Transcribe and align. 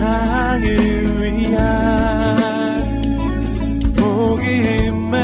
세상을 0.00 1.20
위한 1.20 3.02
복음의 3.94 5.20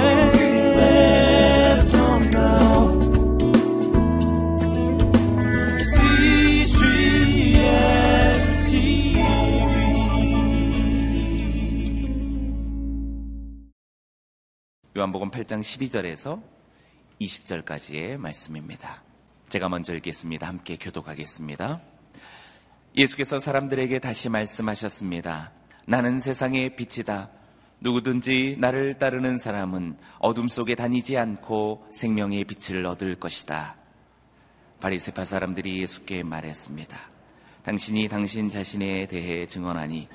요한복음 14.94 15.30
8장 15.30 15.61
12절에서 15.62 16.43
20절까지의 17.23 18.19
말씀입니다. 18.19 19.02
제가 19.48 19.70
먼저 19.70 19.95
읽겠습니다. 19.95 20.47
함께 20.47 20.77
교독하겠습니다. 20.77 21.96
예수께서 22.96 23.38
사람들에게 23.38 23.98
다시 23.98 24.30
말씀하셨습니다. 24.30 25.52
나는 25.86 26.18
세상의 26.18 26.77
빛이다. 26.77 27.28
누구든지 27.80 28.56
나를 28.59 28.95
따르는 28.98 29.36
사람은 29.36 29.98
어둠 30.19 30.48
속에 30.48 30.74
다니지 30.74 31.19
않고 31.19 31.88
생명의 31.92 32.45
빛을 32.45 32.86
얻을 32.86 33.16
것이다. 33.16 33.77
바리세파 34.80 35.27
사람들이 35.27 35.82
예수께 35.82 36.22
말했습니다. 36.22 36.98
당신이 37.64 38.09
당신 38.09 38.48
자신에 38.48 39.06
대해 39.06 39.47
증언하니 39.47 40.08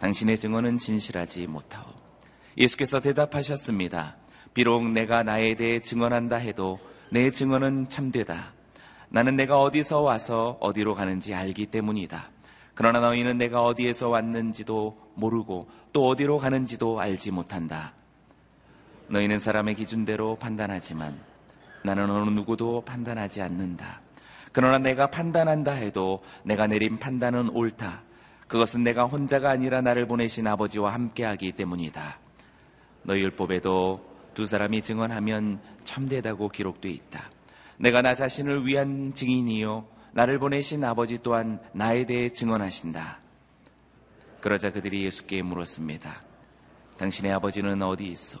당신의 0.00 0.36
증언은 0.38 0.78
진실하지 0.78 1.46
못하오. 1.46 1.84
예수께서 2.58 3.00
대답하셨습니다. 3.00 4.16
비록 4.52 4.90
내가 4.90 5.22
나에 5.22 5.54
대해 5.54 5.78
증언한다 5.78 6.36
해도 6.36 6.80
내 7.10 7.30
증언은 7.30 7.88
참되다. 7.88 8.52
나는 9.08 9.36
내가 9.36 9.60
어디서 9.60 10.00
와서 10.00 10.56
어디로 10.60 10.94
가는지 10.94 11.34
알기 11.34 11.66
때문이다. 11.66 12.30
그러나 12.74 13.00
너희는 13.00 13.38
내가 13.38 13.62
어디에서 13.62 14.10
왔는지도 14.10 14.98
모르고 15.14 15.68
또 15.92 16.08
어디로 16.08 16.38
가는지도 16.38 17.00
알지 17.00 17.30
못한다. 17.30 17.94
너희는 19.08 19.38
사람의 19.38 19.76
기준대로 19.76 20.36
판단하지만 20.36 21.18
나는 21.82 22.10
어느 22.10 22.28
누구도 22.30 22.82
판단하지 22.82 23.40
않는다. 23.40 24.02
그러나 24.52 24.78
내가 24.78 25.06
판단한다 25.06 25.72
해도 25.72 26.22
내가 26.42 26.66
내린 26.66 26.98
판단은 26.98 27.50
옳다. 27.50 28.02
그것은 28.48 28.82
내가 28.82 29.04
혼자가 29.04 29.50
아니라 29.50 29.80
나를 29.80 30.06
보내신 30.06 30.46
아버지와 30.46 30.92
함께하기 30.94 31.52
때문이다. 31.52 32.18
너희 33.02 33.22
율법에도 33.22 34.04
두 34.34 34.46
사람이 34.46 34.82
증언하면 34.82 35.60
참되다고 35.84 36.48
기록되어 36.48 36.90
있다. 36.90 37.30
내가 37.78 38.02
나 38.02 38.14
자신을 38.14 38.66
위한 38.66 39.12
증인이요 39.14 39.86
나를 40.12 40.38
보내신 40.38 40.82
아버지 40.84 41.18
또한 41.22 41.60
나에 41.72 42.06
대해 42.06 42.30
증언하신다. 42.30 43.20
그러자 44.40 44.72
그들이 44.72 45.04
예수께 45.04 45.42
물었습니다. 45.42 46.22
당신의 46.96 47.32
아버지는 47.32 47.82
어디 47.82 48.08
있어? 48.08 48.38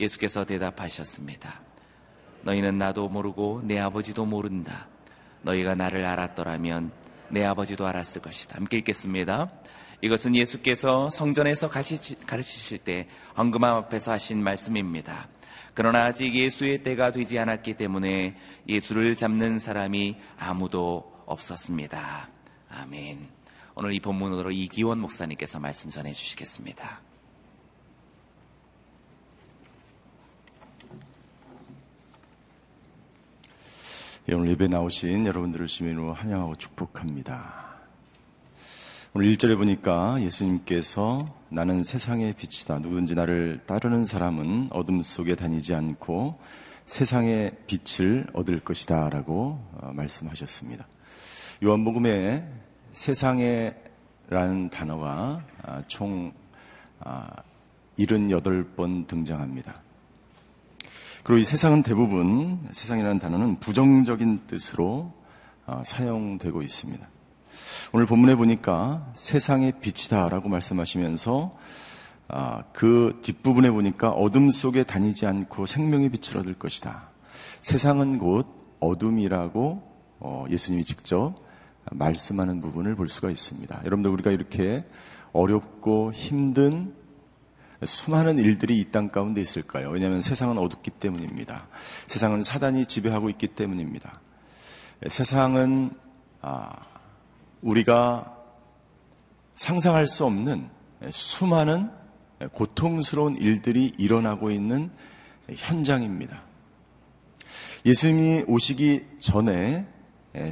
예수께서 0.00 0.44
대답하셨습니다. 0.44 1.60
너희는 2.42 2.78
나도 2.78 3.08
모르고 3.08 3.62
내 3.64 3.78
아버지도 3.78 4.24
모른다. 4.24 4.88
너희가 5.42 5.74
나를 5.74 6.04
알았더라면 6.04 6.92
내 7.28 7.44
아버지도 7.44 7.86
알았을 7.86 8.22
것이다. 8.22 8.56
함께 8.56 8.78
읽겠습니다. 8.78 9.50
이것은 10.00 10.34
예수께서 10.34 11.08
성전에서 11.08 11.68
가르치실 11.68 12.78
때 12.78 13.08
황금함 13.34 13.76
앞에서 13.76 14.12
하신 14.12 14.42
말씀입니다. 14.42 15.28
그러나 15.74 16.04
아직 16.04 16.34
예수의 16.34 16.82
때가 16.82 17.12
되지 17.12 17.38
않았기 17.38 17.74
때문에 17.74 18.36
예수를 18.68 19.16
잡는 19.16 19.58
사람이 19.58 20.16
아무도 20.38 21.12
없었습니다. 21.26 22.28
아멘. 22.68 23.28
오늘 23.74 23.94
이 23.94 24.00
본문으로 24.00 24.50
이기원 24.50 25.00
목사님께서 25.00 25.58
말씀 25.60 25.90
전해 25.90 26.12
주시겠습니다. 26.12 27.00
예, 34.28 34.34
오늘 34.34 34.50
예배 34.50 34.66
나오신 34.66 35.26
여러분들을 35.26 35.66
주민으로 35.66 36.12
환영하고 36.12 36.54
축복합니다. 36.56 37.71
오늘 39.14 39.30
1절에 39.36 39.58
보니까 39.58 40.18
예수님께서 40.22 41.28
나는 41.50 41.84
세상의 41.84 42.32
빛이다. 42.32 42.78
누구든지 42.78 43.14
나를 43.14 43.60
따르는 43.66 44.06
사람은 44.06 44.68
어둠 44.70 45.02
속에 45.02 45.34
다니지 45.36 45.74
않고 45.74 46.38
세상의 46.86 47.58
빛을 47.66 48.28
얻을 48.32 48.60
것이다. 48.60 49.10
라고 49.10 49.62
어, 49.74 49.92
말씀하셨습니다. 49.92 50.86
요한복음에 51.62 52.50
세상에 52.94 53.74
라는 54.30 54.70
단어가 54.70 55.44
아, 55.62 55.82
총 55.88 56.32
78번 57.98 59.04
아, 59.04 59.06
등장합니다. 59.08 59.74
그리고 61.22 61.38
이 61.38 61.44
세상은 61.44 61.82
대부분 61.82 62.66
세상이라는 62.72 63.18
단어는 63.18 63.60
부정적인 63.60 64.46
뜻으로 64.46 65.12
아, 65.66 65.82
사용되고 65.84 66.62
있습니다. 66.62 67.11
오늘 67.94 68.06
본문에 68.06 68.36
보니까 68.36 69.12
세상의 69.14 69.74
빛이다라고 69.82 70.48
말씀하시면서 70.48 71.54
아, 72.28 72.62
그 72.72 73.20
뒷부분에 73.22 73.70
보니까 73.70 74.08
어둠 74.08 74.50
속에 74.50 74.84
다니지 74.84 75.26
않고 75.26 75.66
생명의 75.66 76.08
빛을 76.08 76.38
얻을 76.38 76.54
것이다. 76.54 77.10
세상은 77.60 78.18
곧 78.18 78.46
어둠이라고 78.80 79.82
어, 80.20 80.44
예수님이 80.48 80.84
직접 80.84 81.34
말씀하는 81.90 82.62
부분을 82.62 82.94
볼 82.94 83.08
수가 83.08 83.28
있습니다. 83.28 83.82
여러분들 83.84 84.10
우리가 84.10 84.30
이렇게 84.30 84.86
어렵고 85.34 86.12
힘든 86.14 86.94
수많은 87.84 88.38
일들이 88.38 88.78
이 88.80 88.90
땅 88.90 89.10
가운데 89.10 89.42
있을까요? 89.42 89.90
왜냐하면 89.90 90.22
세상은 90.22 90.56
어둡기 90.56 90.92
때문입니다. 90.92 91.68
세상은 92.06 92.42
사단이 92.42 92.86
지배하고 92.86 93.28
있기 93.28 93.48
때문입니다. 93.48 94.20
세상은 95.08 95.90
아, 96.40 96.70
우리가 97.62 98.36
상상할 99.54 100.06
수 100.08 100.24
없는 100.24 100.68
수많은 101.10 101.90
고통스러운 102.52 103.36
일들이 103.36 103.92
일어나고 103.98 104.50
있는 104.50 104.90
현장입니다. 105.48 106.42
예수님이 107.86 108.44
오시기 108.48 109.06
전에 109.18 109.86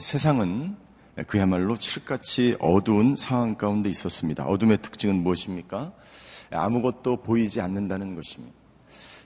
세상은 0.01 0.77
그야말로 1.27 1.77
칠흑같이 1.77 2.57
어두운 2.61 3.17
상황 3.17 3.57
가운데 3.57 3.91
있었습니다. 3.91 4.45
어둠의 4.45 4.79
특징은 4.83 5.17
무엇입니까? 5.17 5.93
아무것도 6.51 7.23
보이지 7.23 7.61
않는다는 7.61 8.15
것입니다. 8.15 8.55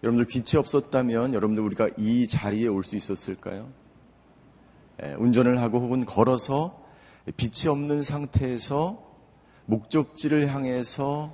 여러분들 0.02 0.26
빛이 0.26 0.58
없었다면 0.58 1.34
여러분들 1.34 1.62
우리가 1.62 1.88
이 1.96 2.28
자리에 2.28 2.66
올 2.68 2.82
수 2.82 2.96
있었을까요? 2.96 3.68
운전을 5.18 5.60
하고 5.60 5.80
혹은 5.80 6.04
걸어서 6.04 6.83
빛이 7.32 7.70
없는 7.70 8.02
상태에서 8.02 9.02
목적지를 9.66 10.52
향해서 10.52 11.32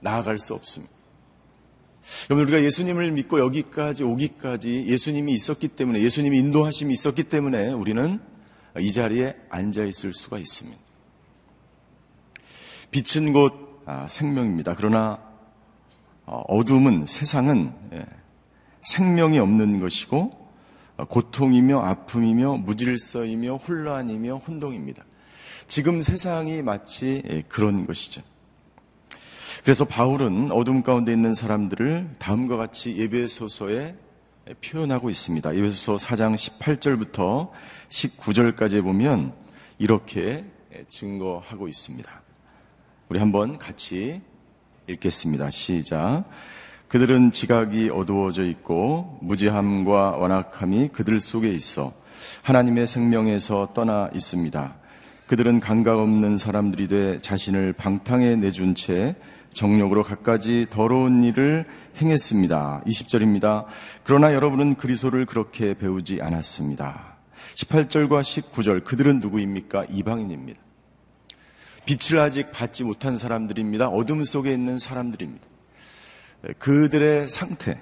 나아갈 0.00 0.38
수 0.38 0.54
없습니다. 0.54 0.94
여러분 2.30 2.46
우리가 2.46 2.64
예수님을 2.64 3.10
믿고 3.12 3.40
여기까지 3.40 4.04
오기까지 4.04 4.86
예수님이 4.86 5.32
있었기 5.32 5.68
때문에 5.68 6.00
예수님이 6.00 6.38
인도하심이 6.38 6.92
있었기 6.92 7.24
때문에 7.24 7.72
우리는 7.72 8.20
이 8.78 8.92
자리에 8.92 9.36
앉아 9.48 9.84
있을 9.84 10.14
수가 10.14 10.38
있습니다. 10.38 10.78
빛은 12.92 13.32
곧 13.32 13.82
아, 13.86 14.06
생명입니다. 14.08 14.74
그러나 14.76 15.20
어, 16.24 16.42
어둠은 16.48 17.06
세상은 17.06 17.72
예, 17.92 18.04
생명이 18.82 19.38
없는 19.38 19.80
것이고 19.80 20.45
고통이며 21.04 21.80
아픔이며 21.80 22.56
무질서이며 22.58 23.56
혼란이며 23.56 24.36
혼동입니다. 24.36 25.04
지금 25.66 26.00
세상이 26.00 26.62
마치 26.62 27.22
예, 27.28 27.42
그런 27.42 27.86
것이죠. 27.86 28.22
그래서 29.64 29.84
바울은 29.84 30.52
어둠 30.52 30.82
가운데 30.82 31.12
있는 31.12 31.34
사람들을 31.34 32.16
다음과 32.18 32.56
같이 32.56 32.96
예배소서에 32.96 33.96
표현하고 34.64 35.10
있습니다. 35.10 35.56
예배소서 35.56 35.96
4장 36.06 36.36
18절부터 36.36 37.50
19절까지 37.88 38.82
보면 38.82 39.34
이렇게 39.78 40.44
증거하고 40.88 41.66
있습니다. 41.66 42.22
우리 43.08 43.18
한번 43.18 43.58
같이 43.58 44.22
읽겠습니다. 44.86 45.50
시작. 45.50 46.24
그들은 46.88 47.32
지각이 47.32 47.90
어두워져 47.90 48.44
있고 48.44 49.18
무지함과 49.20 50.18
완악함이 50.18 50.88
그들 50.88 51.18
속에 51.18 51.50
있어 51.50 51.92
하나님의 52.42 52.86
생명에서 52.86 53.72
떠나 53.74 54.08
있습니다. 54.14 54.76
그들은 55.26 55.58
감각 55.58 55.98
없는 55.98 56.38
사람들이 56.38 56.86
돼 56.86 57.18
자신을 57.18 57.72
방탕에 57.72 58.36
내준 58.36 58.76
채 58.76 59.16
정력으로 59.52 60.04
갖가지 60.04 60.66
더러운 60.70 61.24
일을 61.24 61.64
행했습니다. 62.00 62.82
20절입니다. 62.86 63.64
그러나 64.04 64.34
여러분은 64.34 64.76
그리스도를 64.76 65.26
그렇게 65.26 65.74
배우지 65.74 66.20
않았습니다. 66.20 67.16
18절과 67.54 68.20
19절 68.20 68.84
그들은 68.84 69.20
누구입니까? 69.20 69.86
이방인입니다. 69.90 70.60
빛을 71.86 72.20
아직 72.20 72.50
받지 72.52 72.84
못한 72.84 73.16
사람들입니다. 73.16 73.88
어둠 73.88 74.24
속에 74.24 74.52
있는 74.52 74.78
사람들입니다. 74.78 75.55
그들의 76.58 77.28
상태, 77.30 77.80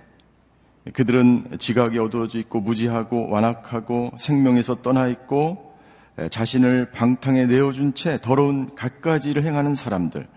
그들은 0.93 1.57
지각이 1.59 1.99
어두워져 1.99 2.39
있고 2.41 2.61
무지하고 2.61 3.29
완악하고 3.31 4.13
생명에서 4.19 4.83
떠나 4.83 5.09
있고 5.09 5.75
자신을 6.31 6.91
방탕에 6.93 7.47
내어준 7.47 7.95
채 7.95 8.19
더러운 8.23 8.75
갖가지 8.75 9.31
일을 9.31 9.45
행하는 9.45 9.75
사람들. 9.75 10.29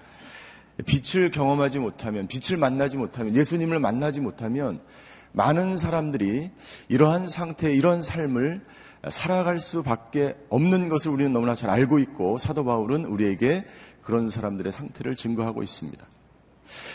빛을 0.86 1.32
경험하지 1.32 1.80
못하면, 1.80 2.28
빛을 2.28 2.58
만나지 2.58 2.98
못하면, 2.98 3.36
예수님을 3.36 3.80
만나지 3.80 4.22
못하면 4.22 4.80
많은 5.32 5.78
사람들이 5.78 6.52
이러한 6.88 7.30
상태, 7.30 7.74
이런 7.74 8.02
삶을 8.02 8.62
살아갈 9.10 9.60
수밖에 9.60 10.36
없는 10.50 10.90
것을 10.90 11.12
우리는 11.12 11.32
너무나 11.32 11.56
잘 11.56 11.70
알고 11.70 12.00
있고 12.00 12.38
사도 12.38 12.66
바울은 12.66 13.06
우리에게 13.06 13.66
그런 14.02 14.30
사람들의 14.30 14.72
상태를 14.72 15.16
증거하고 15.16 15.64
있습니다. 15.64 16.04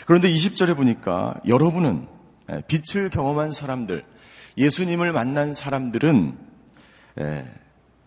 그런데 0.05 0.31
20절에 0.33 0.75
보니까 0.75 1.35
여러분은 1.47 2.07
빛을 2.67 3.09
경험한 3.09 3.51
사람들, 3.51 4.05
예수님을 4.57 5.11
만난 5.13 5.53
사람들은 5.53 6.37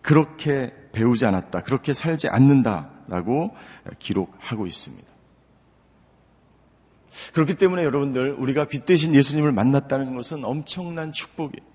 그렇게 0.01 0.73
배우지 0.93 1.25
않았다, 1.25 1.63
그렇게 1.63 1.93
살지 1.93 2.29
않는다라고 2.29 3.55
기록하고 3.99 4.65
있습니다. 4.65 5.07
그렇기 7.33 7.55
때문에 7.55 7.83
여러분들 7.83 8.33
우리가 8.33 8.65
빛 8.65 8.85
대신 8.85 9.15
예수님을 9.15 9.51
만났다는 9.51 10.15
것은 10.15 10.45
엄청난 10.45 11.11
축복이에요. 11.11 11.65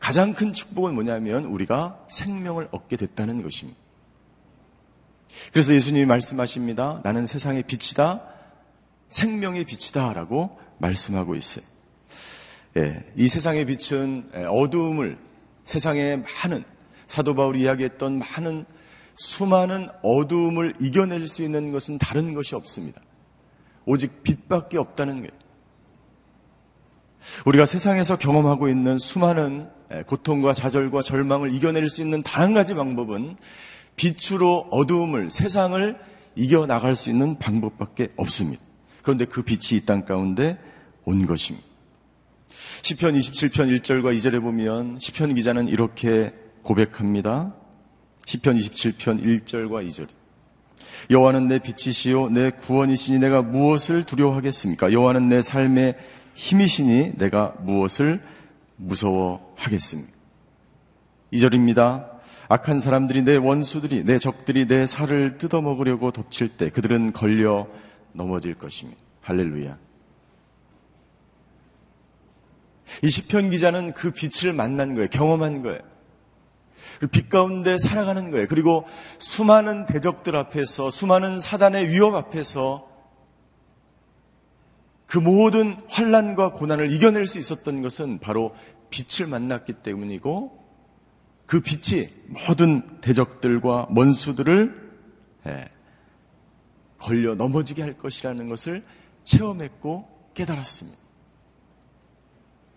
가장 0.00 0.34
큰 0.34 0.52
축복은 0.52 0.94
뭐냐면 0.94 1.44
우리가 1.44 2.04
생명을 2.08 2.68
얻게 2.70 2.96
됐다는 2.96 3.42
것입니다. 3.42 3.80
그래서 5.52 5.74
예수님이 5.74 6.06
말씀하십니다. 6.06 7.00
나는 7.02 7.26
세상의 7.26 7.64
빛이다. 7.64 8.22
생명의 9.10 9.64
빛이다. 9.64 10.12
라고 10.12 10.58
말씀하고 10.78 11.34
있어요. 11.34 11.64
예, 12.76 13.04
이 13.16 13.28
세상의 13.28 13.64
빛은 13.66 14.30
어두움을 14.48 15.18
세상에 15.64 16.16
많은 16.16 16.64
사도 17.06 17.34
바울이 17.34 17.62
이야기했던 17.62 18.18
많은 18.18 18.64
수많은 19.16 19.88
어두움을 20.02 20.74
이겨낼 20.80 21.26
수 21.26 21.42
있는 21.42 21.72
것은 21.72 21.98
다른 21.98 22.34
것이 22.34 22.54
없습니다. 22.54 23.00
오직 23.86 24.22
빛밖에 24.22 24.78
없다는 24.78 25.16
거예요. 25.16 25.30
우리가 27.46 27.66
세상에서 27.66 28.16
경험하고 28.16 28.68
있는 28.68 28.98
수많은 28.98 29.68
고통과 30.06 30.52
좌절과 30.52 31.02
절망을 31.02 31.52
이겨낼 31.52 31.88
수 31.90 32.02
있는 32.02 32.22
단 32.22 32.42
한 32.44 32.54
가지 32.54 32.74
방법은 32.74 33.36
빛으로 33.96 34.68
어두움을, 34.70 35.28
세상을 35.30 35.98
이겨나갈 36.36 36.94
수 36.94 37.10
있는 37.10 37.38
방법밖에 37.38 38.12
없습니다. 38.16 38.62
그런데 39.08 39.24
그 39.24 39.40
빛이 39.40 39.80
이 39.80 39.86
땅 39.86 40.04
가운데 40.04 40.58
온 41.06 41.24
것입니다. 41.24 41.66
시편 42.82 43.14
27편 43.14 43.80
1절과 43.80 44.14
2절에 44.14 44.42
보면 44.42 44.98
시편 45.00 45.34
기자는 45.34 45.68
이렇게 45.68 46.34
고백합니다. 46.62 47.54
시편 48.26 48.58
27편 48.58 49.24
1절과 49.46 49.88
2절. 49.88 50.08
여호와는 51.10 51.48
내 51.48 51.58
빛이시요 51.58 52.28
내 52.28 52.50
구원이시니 52.50 53.18
내가 53.18 53.40
무엇을 53.40 54.04
두려워하겠습니까? 54.04 54.92
여호와는 54.92 55.30
내 55.30 55.40
삶의 55.40 55.96
힘이시니 56.34 57.12
내가 57.16 57.54
무엇을 57.62 58.22
무서워하겠습니까? 58.76 60.12
2절입니다. 61.32 62.10
악한 62.50 62.78
사람들이 62.78 63.22
내 63.22 63.36
원수들이 63.36 64.04
내 64.04 64.18
적들이 64.18 64.66
내 64.66 64.86
살을 64.86 65.38
뜯어먹으려고 65.38 66.10
덮칠 66.12 66.50
때 66.50 66.68
그들은 66.68 67.14
걸려 67.14 67.68
넘어질 68.18 68.54
것입니다. 68.54 69.00
할렐루야. 69.22 69.78
이 73.02 73.10
시편 73.10 73.50
기자는 73.50 73.94
그 73.94 74.10
빛을 74.10 74.52
만난 74.52 74.94
거예요. 74.94 75.08
경험한 75.08 75.62
거예요. 75.62 75.80
빛 77.12 77.28
가운데 77.28 77.78
살아가는 77.78 78.30
거예요. 78.30 78.46
그리고 78.48 78.84
수많은 79.18 79.86
대적들 79.86 80.36
앞에서 80.36 80.90
수많은 80.90 81.38
사단의 81.38 81.88
위협 81.88 82.14
앞에서 82.14 82.88
그 85.06 85.18
모든 85.18 85.76
환란과 85.88 86.52
고난을 86.52 86.92
이겨낼 86.92 87.26
수 87.26 87.38
있었던 87.38 87.82
것은 87.82 88.18
바로 88.18 88.54
빛을 88.90 89.28
만났기 89.28 89.74
때문이고 89.74 90.58
그 91.46 91.60
빛이 91.60 92.08
모든 92.26 93.00
대적들과 93.00 93.88
원수들을 93.94 94.88
예, 95.46 95.68
걸려 96.98 97.34
넘어지게 97.34 97.82
할 97.82 97.96
것이라는 97.96 98.48
것을 98.48 98.82
체험했고 99.24 100.08
깨달았습니다. 100.34 100.98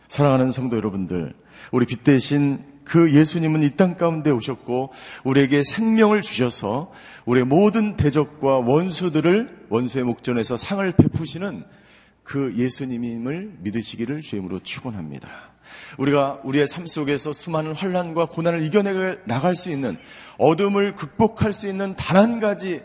사랑하는 0.07 0.51
성도 0.51 0.75
여러분들, 0.75 1.33
우리 1.71 1.85
빛 1.85 2.03
대신 2.03 2.63
그 2.83 3.13
예수님은 3.13 3.63
이 3.63 3.75
땅 3.77 3.95
가운데 3.95 4.31
오셨고 4.31 4.91
우리에게 5.23 5.63
생명을 5.63 6.21
주셔서 6.21 6.91
우리의 7.25 7.45
모든 7.45 7.95
대적과 7.95 8.59
원수들을 8.59 9.67
원수의 9.69 10.03
목전에서 10.03 10.57
상을 10.57 10.91
베푸시는 10.91 11.63
그 12.23 12.53
예수님임을 12.57 13.57
믿으시기를 13.59 14.21
주임으로 14.21 14.59
축원합니다. 14.59 15.29
우리가 15.97 16.41
우리의 16.43 16.67
삶 16.67 16.85
속에서 16.85 17.31
수많은 17.31 17.73
환란과 17.75 18.25
고난을 18.25 18.63
이겨내 18.63 19.19
나갈 19.25 19.55
수 19.55 19.69
있는 19.69 19.97
어둠을 20.37 20.95
극복할 20.95 21.53
수 21.53 21.69
있는 21.69 21.95
단 21.95 22.17
한 22.17 22.39
가지 22.41 22.81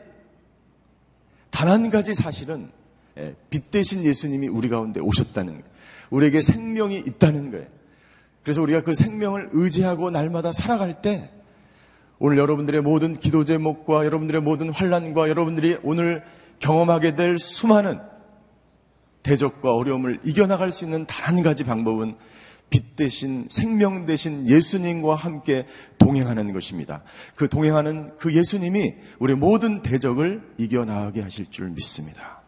단 1.56 1.68
한 1.68 1.88
가지 1.88 2.12
사실은 2.12 2.70
예, 3.16 3.34
빛 3.48 3.70
대신 3.70 4.04
예수님이 4.04 4.46
우리 4.48 4.68
가운데 4.68 5.00
오셨다는 5.00 5.52
거예요. 5.54 5.64
우리에게 6.10 6.42
생명이 6.42 6.98
있다는 6.98 7.50
거예요. 7.50 7.66
그래서 8.42 8.60
우리가 8.60 8.82
그 8.82 8.92
생명을 8.92 9.48
의지하고 9.52 10.10
날마다 10.10 10.52
살아갈 10.52 11.00
때 11.00 11.30
오늘 12.18 12.36
여러분들의 12.36 12.82
모든 12.82 13.14
기도 13.14 13.44
제목과 13.46 14.04
여러분들의 14.04 14.42
모든 14.42 14.68
환란과 14.68 15.30
여러분들이 15.30 15.78
오늘 15.82 16.22
경험하게 16.58 17.14
될 17.16 17.38
수많은 17.38 18.00
대적과 19.22 19.74
어려움을 19.74 20.20
이겨나갈 20.24 20.72
수 20.72 20.84
있는 20.84 21.06
단 21.06 21.26
한 21.26 21.42
가지 21.42 21.64
방법은 21.64 22.16
빛 22.68 22.96
대신 22.96 23.46
생명 23.48 24.06
대신 24.06 24.48
예수님과 24.48 25.14
함께 25.14 25.66
동행하는 25.98 26.52
것입니다. 26.52 27.02
그 27.34 27.48
동행하는 27.48 28.16
그 28.18 28.34
예수님이 28.34 28.94
우리 29.18 29.34
모든 29.34 29.82
대적을 29.82 30.42
이겨나가게 30.58 31.20
하실 31.20 31.50
줄 31.50 31.70
믿습니다. 31.70 32.42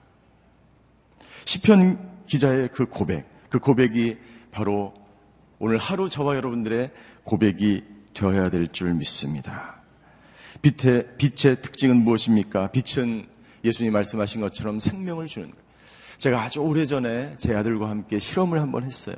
시편 1.45 2.25
기자의 2.27 2.71
그 2.73 2.87
고백, 2.87 3.27
그 3.49 3.59
고백이 3.59 4.19
바로 4.51 4.95
오늘 5.59 5.79
하루 5.79 6.09
저와 6.09 6.37
여러분들의 6.37 6.91
고백이 7.25 7.85
되어야 8.15 8.51
될 8.51 8.69
줄 8.73 8.95
믿습니다. 8.95 9.81
빛의, 10.63 11.17
빛의 11.19 11.63
특징은 11.63 11.97
무엇입니까? 11.99 12.73
빛은 12.73 13.27
예수님 13.65 13.93
말씀하신 13.93 14.41
것처럼 14.41 14.81
생명을 14.81 15.27
주는 15.27 15.51
거예요. 15.51 15.63
제가 16.19 16.43
아주 16.43 16.61
오래전에 16.61 17.37
제 17.39 17.55
아들과 17.55 17.89
함께 17.89 18.19
실험을 18.19 18.61
한번 18.61 18.85
했어요. 18.85 19.17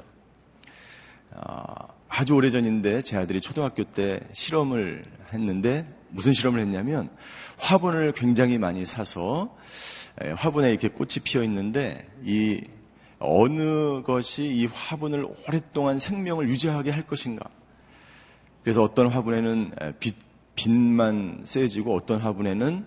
어, 1.46 1.88
아주 2.08 2.34
오래전인데 2.34 3.02
제 3.02 3.16
아들이 3.16 3.40
초등학교 3.40 3.84
때 3.84 4.20
실험을 4.32 5.04
했는데 5.32 5.86
무슨 6.10 6.32
실험을 6.32 6.60
했냐면 6.60 7.08
화분을 7.58 8.12
굉장히 8.12 8.58
많이 8.58 8.84
사서 8.84 9.56
화분에 10.36 10.70
이렇게 10.70 10.88
꽃이 10.88 11.16
피어 11.24 11.42
있는데 11.44 12.06
이 12.24 12.62
어느 13.18 14.02
것이 14.02 14.44
이 14.44 14.66
화분을 14.66 15.26
오랫동안 15.46 15.98
생명을 15.98 16.48
유지하게 16.48 16.90
할 16.90 17.06
것인가. 17.06 17.48
그래서 18.62 18.82
어떤 18.82 19.08
화분에는 19.08 19.72
빛, 20.00 20.16
빛만 20.56 21.42
쐬지고 21.44 21.94
어떤 21.94 22.20
화분에는 22.20 22.86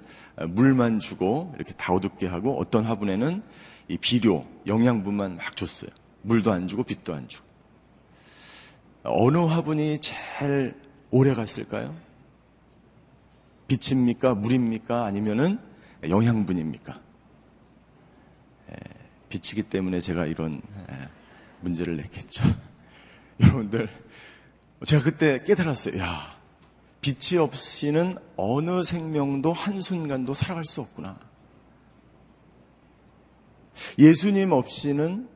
물만 0.49 0.99
주고 0.99 1.53
이렇게 1.55 1.73
다 1.73 1.93
어둡게 1.93 2.27
하고 2.27 2.59
어떤 2.59 2.83
화분에는 2.83 3.41
이 3.87 3.97
비료, 3.97 4.45
영양분만 4.67 5.37
막 5.37 5.55
줬어요. 5.55 5.89
물도 6.23 6.51
안 6.51 6.67
주고 6.67 6.83
빛도 6.83 7.13
안 7.13 7.27
주고. 7.27 7.42
어느 9.03 9.37
화분이 9.37 9.99
제일 9.99 10.75
오래 11.11 11.33
갔을까요? 11.33 11.95
빛입니까? 13.67 14.35
물입니까? 14.35 15.05
아니면은 15.05 15.59
영양분입니까? 16.07 16.99
에, 18.69 18.75
빛이기 19.29 19.63
때문에 19.63 19.99
제가 19.99 20.25
이런 20.25 20.61
에, 20.89 21.09
문제를 21.61 21.97
냈겠죠. 21.97 22.43
여러분들, 23.41 23.89
제가 24.85 25.03
그때 25.03 25.43
깨달았어요. 25.43 25.99
야, 25.99 26.37
빛이 27.01 27.39
없이는 27.39 28.15
어느 28.37 28.83
생명도 28.83 29.53
한순간도 29.53 30.33
살아갈 30.33 30.65
수 30.65 30.81
없구나. 30.81 31.19
예수님 33.97 34.51
없이는 34.51 35.27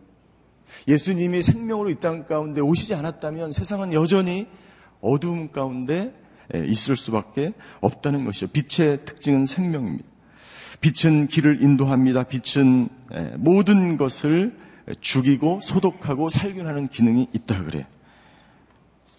예수님이 0.88 1.42
생명으로 1.42 1.90
이 1.90 1.96
땅 1.96 2.26
가운데 2.26 2.62
오시지 2.62 2.94
않았다면 2.96 3.52
세상은 3.52 3.94
여전히 3.94 4.48
어두움 5.02 5.52
가운데 5.52 6.14
있을 6.54 6.96
수밖에 6.96 7.54
없다는 7.82 8.26
것이죠. 8.26 8.48
빛의 8.48 9.06
특징은 9.06 9.46
생명입니다. 9.46 10.06
빛은 10.80 11.28
길을 11.28 11.62
인도합니다. 11.62 12.24
빛은 12.24 12.90
모든 13.38 13.98
것을 13.98 14.56
죽이고 15.02 15.60
소독하고 15.62 16.30
살균하는 16.30 16.88
기능이 16.88 17.28
있다 17.34 17.64
그래. 17.64 17.88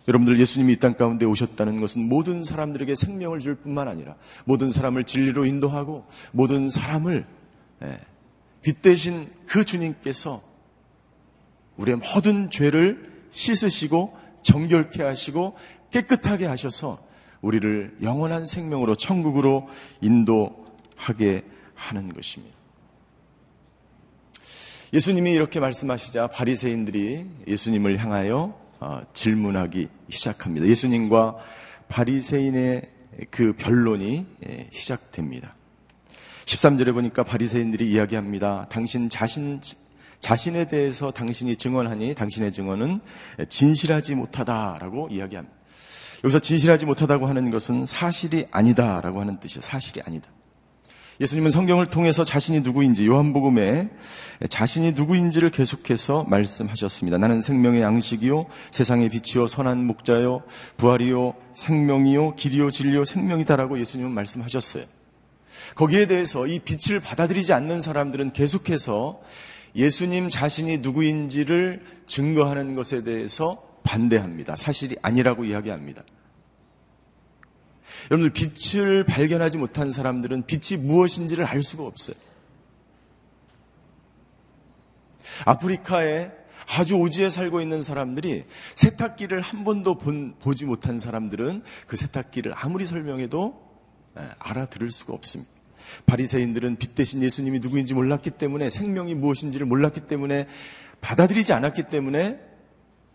여러분들 0.07 0.41
예수님이 0.41 0.73
이 0.75 0.77
땅 0.77 0.95
가운데 0.95 1.27
오셨다는 1.27 1.81
것은 1.81 2.09
모든 2.09 2.43
사람들에게 2.43 2.95
생명을 2.95 3.41
줄 3.41 3.57
뿐만 3.57 3.89
아니라 3.89 4.15
모든 4.47 4.71
사람을 4.71 5.05
진리로 5.05 5.45
인도하고 5.45 6.07
모든 6.33 6.71
사람을 6.71 7.27
빛 8.63 8.81
대신 8.81 9.29
그 9.47 9.67
주님께서 9.67 10.48
우리의 11.79 11.97
모든 11.97 12.51
죄를 12.51 13.11
씻으시고 13.31 14.17
정결케 14.43 15.03
하시고 15.03 15.57
깨끗하게 15.91 16.47
하셔서 16.47 16.99
우리를 17.41 17.99
영원한 18.03 18.47
생명으로 18.47 18.95
천국으로 18.97 19.69
인도하게 20.01 21.45
하는 21.75 22.13
것입니다. 22.13 22.57
예수님이 24.93 25.33
이렇게 25.33 25.61
말씀하시자 25.61 26.29
바리새인들이 26.29 27.27
예수님을 27.47 27.99
향하여 27.99 28.59
어, 28.81 29.03
질문하기 29.13 29.89
시작합니다. 30.09 30.67
예수님과 30.67 31.37
바리새인의 31.89 32.91
그 33.31 33.53
변론이 33.55 34.27
예, 34.49 34.69
시작됩니다. 34.73 35.55
13절에 36.45 36.95
보니까 36.95 37.25
바리새인들이 37.25 37.91
이야기합니다. 37.91 38.67
당신 38.71 39.09
자신 39.09 39.61
자신에 40.21 40.69
대해서 40.69 41.11
당신이 41.11 41.57
증언하니 41.57 42.15
당신의 42.15 42.53
증언은 42.53 43.01
진실하지 43.49 44.15
못하다라고 44.15 45.09
이야기합니다. 45.11 45.57
여기서 46.25 46.41
진실하지 46.41 46.87
못하다고 46.87 47.27
하는 47.27 47.51
것은 47.51 47.87
사실이 47.87 48.47
아니다라고 48.51 49.21
하는 49.21 49.39
뜻이에요. 49.39 49.63
사실이 49.63 50.03
아니다. 50.05 50.29
예수님은 51.21 51.51
성경을 51.51 51.87
통해서 51.87 52.25
자신이 52.25 52.61
누구인지 52.61 53.07
요한복음에 53.07 53.89
자신이 54.49 54.93
누구인지를 54.93 55.51
계속해서 55.51 56.25
말씀하셨습니다. 56.29 57.19
나는 57.19 57.41
생명의 57.41 57.83
양식이요 57.83 58.47
세상의 58.71 59.09
빛이요 59.09 59.49
선한 59.49 59.85
목자요 59.85 60.43
부활이요 60.77 61.35
생명이요 61.55 62.37
길이요 62.37 62.71
진리요 62.71 63.05
생명이다라고 63.05 63.81
예수님은 63.81 64.13
말씀하셨어요. 64.13 64.85
거기에 65.75 66.07
대해서 66.07 66.47
이 66.47 66.61
빛을 66.61 67.01
받아들이지 67.01 67.53
않는 67.53 67.81
사람들은 67.81 68.33
계속해서 68.33 69.21
예수님 69.75 70.29
자신이 70.29 70.79
누구인지를 70.79 71.85
증거하는 72.07 72.75
것에 72.75 73.05
대해서 73.05 73.81
반대합니다. 73.85 74.57
사실이 74.57 74.97
아니라고 75.03 75.45
이야기합니다. 75.45 76.03
여러분들 78.11 78.33
빛을 78.33 79.05
발견하지 79.05 79.59
못한 79.59 79.93
사람들은 79.93 80.47
빛이 80.47 80.81
무엇인지를 80.81 81.45
알 81.45 81.63
수가 81.63 81.85
없어요. 81.85 82.17
아프리카에 85.45 86.31
아주 86.67 86.97
오지에 86.97 87.31
살고 87.31 87.61
있는 87.61 87.83
사람들이 87.83 88.45
세탁기를 88.75 89.41
한 89.41 89.65
번도 89.65 89.97
본, 89.97 90.35
보지 90.39 90.67
못한 90.67 90.99
사람들은 90.99 91.63
그 91.87 91.97
세탁기를 91.97 92.53
아무리 92.55 92.85
설명해도 92.85 93.69
알아들을 94.39 94.91
수가 94.91 95.15
없습니다. 95.15 95.58
바리새인들은 96.07 96.77
빛 96.77 96.95
대신 96.95 97.23
예수님이 97.23 97.61
누구인지 97.61 97.95
몰랐기 97.95 98.31
때문에 98.31 98.71
생명이 98.71 99.15
무엇인지를 99.15 99.67
몰랐기 99.67 100.01
때문에 100.03 100.47
받아들이지 101.01 101.53
않았기 101.53 101.85
때문에 101.85 102.41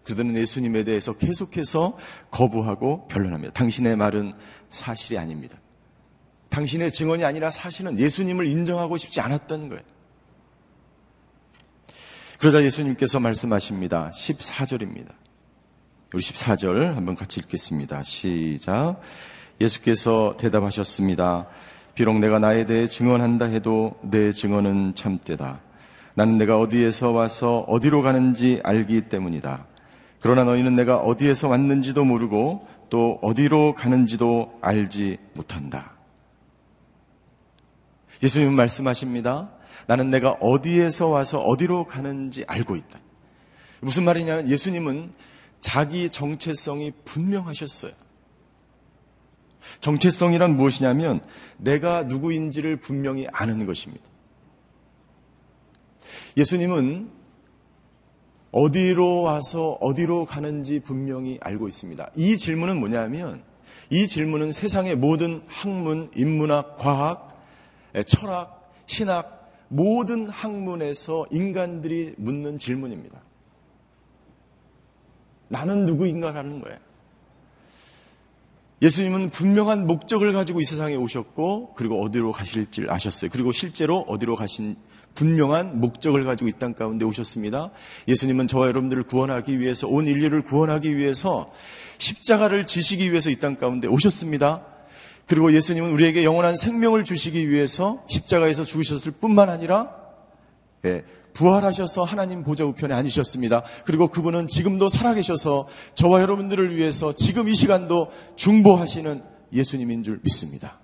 그들은 0.04 0.36
예수님에 0.36 0.84
대해서 0.84 1.14
계속해서 1.14 1.98
거부하고 2.32 3.08
변론합니다. 3.08 3.54
당신의 3.54 3.96
말은 3.96 4.34
사실이 4.70 5.18
아닙니다. 5.18 5.58
당신의 6.50 6.92
증언이 6.92 7.24
아니라 7.26 7.52
사실은 7.52 7.98
예수님을 7.98 8.48
인정하고 8.48 8.98
싶지 8.98 9.22
않았던 9.22 9.70
거예요. 9.70 9.82
그러자 12.40 12.64
예수님께서 12.64 13.20
말씀하십니다. 13.20 14.12
14절입니다. 14.14 15.14
우리 16.14 16.22
14절 16.22 16.94
한번 16.94 17.16
같이 17.16 17.40
읽겠습니다. 17.40 18.04
시작. 18.04 19.00
예수께서 19.62 20.36
대답하셨습니다. 20.38 21.48
비록 21.96 22.20
내가 22.20 22.40
나에 22.40 22.66
대해 22.66 22.88
증언한다 22.88 23.46
해도 23.46 23.96
내 24.02 24.32
증언은 24.32 24.96
참되다. 24.96 25.62
나는 26.16 26.38
내가 26.38 26.60
어디에서 26.60 27.12
와서 27.12 27.60
어디로 27.68 28.02
가는지 28.02 28.60
알기 28.64 29.10
때문이다. 29.10 29.66
그러나 30.20 30.44
너희는 30.44 30.76
내가 30.76 30.98
어디에서 30.98 31.50
왔는지도 31.50 32.04
모르고 32.06 32.68
또 32.90 33.20
어디로 33.22 33.76
가는지도 33.76 34.58
알지 34.62 35.18
못한다. 35.34 35.94
예수님은 38.22 38.54
말씀하십니다. 38.56 39.50
나는 39.86 40.10
내가 40.10 40.32
어디에서 40.32 41.10
와서 41.10 41.40
어디로 41.40 41.86
가는지 41.86 42.46
알고 42.48 42.76
있다. 42.76 43.00
무슨 43.82 44.06
말이냐면 44.06 44.50
예수님은 44.50 45.12
자기 45.60 46.10
정체성이 46.10 46.92
분명하셨어요. 47.04 47.92
정체성이란 49.80 50.56
무엇이냐면 50.58 51.22
내가 51.58 52.04
누구인지를 52.04 52.78
분명히 52.78 53.28
아는 53.32 53.66
것입니다. 53.66 54.04
예수님은 56.38 57.10
어디로 58.52 59.22
와서 59.22 59.78
어디로 59.82 60.26
가는지 60.26 60.80
분명히 60.80 61.40
알고 61.42 61.68
있습니다. 61.68 62.12
이 62.16 62.38
질문은 62.38 62.80
뭐냐면 62.80 63.44
이 63.90 64.08
질문은 64.08 64.52
세상의 64.52 64.96
모든 64.96 65.42
학문, 65.48 66.12
인문학, 66.16 66.78
과학, 66.78 67.44
철학, 68.06 68.72
신학 68.86 69.52
모든 69.70 70.28
학문에서 70.28 71.26
인간들이 71.32 72.14
묻는 72.18 72.60
질문입니다. 72.60 73.20
나는 75.48 75.86
누구인가라는 75.86 76.62
거예요. 76.62 76.78
예수님은 78.84 79.30
분명한 79.30 79.88
목적을 79.88 80.34
가지고 80.34 80.60
이 80.60 80.66
세상에 80.66 80.96
오셨고 80.96 81.74
그리고 81.76 82.04
어디로 82.04 82.34
가실지를 82.34 82.92
아셨어요. 82.92 83.32
그리고 83.32 83.52
실제로 83.54 84.00
어디로 84.02 84.36
가신 84.36 84.76
분명한 85.16 85.80
목적을 85.80 86.26
가지고 86.26 86.50
이 86.50 86.54
땅 86.54 86.74
가운데 86.74 87.06
오셨습니다. 87.06 87.72
예수님은 88.10 88.48
저와 88.48 88.68
여러분들을 88.68 89.04
구원하기 89.04 89.60
위해서 89.60 89.88
온 89.88 90.06
인류를 90.06 90.44
구원하기 90.44 90.98
위해서 90.98 91.54
십자가를 92.00 92.66
지시기 92.66 93.10
위해서 93.12 93.30
이 93.30 93.38
땅 93.38 93.56
가운데 93.56 93.88
오셨습니다. 93.88 94.66
그리고 95.28 95.54
예수님은 95.54 95.92
우리에게 95.92 96.26
영원한 96.26 96.58
생명을 96.58 97.06
주시기 97.06 97.50
위해서 97.50 98.04
십자가에서 98.10 98.66
죽으셨을 98.66 99.14
뿐만 99.14 99.50
아니라 99.50 99.96
예, 100.84 101.06
부활하셔서 101.34 102.04
하나님 102.04 102.44
보좌 102.44 102.64
우편에 102.66 102.94
앉으셨습니다. 102.94 103.64
그리고 103.86 104.08
그분은 104.08 104.48
지금도 104.48 104.90
살아계셔서 104.90 105.68
저와 105.96 106.22
여러분들을 106.22 106.76
위해서 106.76 107.14
지금 107.14 107.50
이 107.50 107.56
시간도 107.56 108.12
중보하시는 108.36 109.24
예수님인 109.52 110.04
줄 110.04 110.20
믿습니다. 110.24 110.80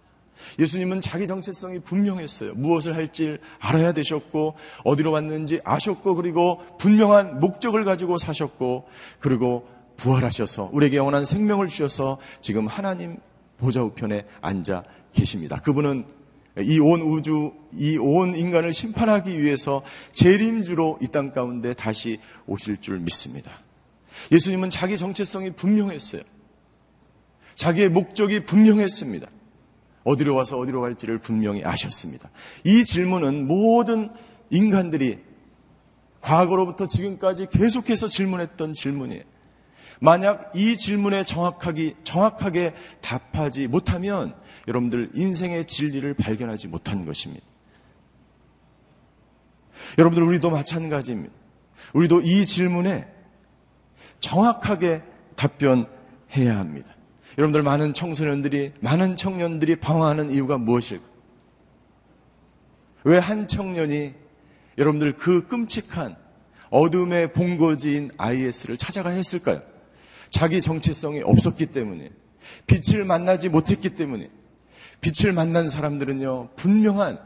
예수님은 0.58 1.02
자기 1.02 1.28
정체성이 1.28 1.80
분명했어요. 1.80 2.54
무엇을 2.56 2.96
할지 2.96 3.38
알아야 3.60 3.94
되셨고, 3.94 4.56
어디로 4.84 5.12
왔는지 5.12 5.62
아셨고, 5.64 6.16
그리고 6.16 6.62
분명한 6.80 7.40
목적을 7.40 7.86
가지고 7.86 8.18
사셨고, 8.18 8.86
그리고 9.20 9.68
부활하셔서 9.98 10.70
우리에게 10.72 10.98
영원한 10.98 11.26
생명을 11.26 11.68
주셔서 11.68 12.18
지금 12.42 12.68
하나님 12.68 13.18
보좌 13.58 13.84
우편에 13.84 14.26
앉아 14.42 14.84
계십니다. 15.14 15.58
그분은 15.58 16.06
이 16.58 16.80
온 16.80 17.02
우주, 17.02 17.54
이 17.78 17.98
온 17.98 18.36
인간을 18.36 18.74
심판하기 18.74 19.42
위해서 19.42 19.84
재림주로 20.14 21.00
이 21.02 21.08
땅 21.08 21.32
가운데 21.32 21.74
다시 21.74 22.20
오실 22.48 22.82
줄 22.82 23.00
믿습니다. 23.00 23.52
예수님은 24.32 24.70
자기 24.70 24.98
정체성이 24.98 25.52
분명했어요. 25.52 26.22
자기의 27.56 27.90
목적이 27.90 28.46
분명했습니다. 28.46 29.28
어디로 30.04 30.36
와서 30.36 30.58
어디로 30.58 30.82
갈지를 30.82 31.20
분명히 31.20 31.64
아셨습니다. 31.64 32.30
이 32.64 32.84
질문은 32.86 33.48
모든 33.48 34.10
인간들이 34.50 35.20
과거로부터 36.22 36.88
지금까지 36.88 37.48
계속해서 37.52 38.08
질문했던 38.08 38.74
질문이에요. 38.74 39.24
만약 40.00 40.52
이 40.56 40.78
질문에 40.78 41.24
정확하게, 41.24 41.96
정확하게 42.04 42.74
답하지 43.02 43.68
못하면 43.68 44.34
여러분들 44.68 45.12
인생의 45.14 45.68
진리를 45.68 46.14
발견하지 46.14 46.68
못한 46.70 47.06
것입니다. 47.06 47.46
여러분들 49.98 50.24
우리도 50.24 50.50
마찬가지입니다. 50.50 51.34
우리도 51.94 52.22
이 52.22 52.46
질문에 52.46 53.08
정확하게 54.20 55.02
답변해야 55.36 56.58
합니다. 56.58 56.96
여러분들 57.38 57.64
많은 57.64 57.94
청소년들이 57.94 58.74
많은 58.82 59.16
청년들이 59.16 59.78
방황하는 59.78 60.34
이유가 60.34 60.58
무엇일까? 60.58 61.04
왜 63.06 63.18
한 63.18 63.48
청년이 63.48 64.14
여러분들 64.78 65.14
그 65.18 65.48
끔찍한 65.48 66.16
어둠의 66.70 67.34
본거지인 67.34 68.12
IS를 68.18 68.78
찾아가 68.78 69.10
했을까요? 69.10 69.62
자기 70.30 70.62
정체성이 70.62 71.22
없었기 71.22 71.68
때문에 71.68 72.12
빛을 72.68 73.04
만나지 73.06 73.50
못했기 73.50 73.96
때문에 73.96 74.30
빛을 75.02 75.34
만난 75.34 75.70
사람들은요, 75.70 76.50
분명한 76.56 77.20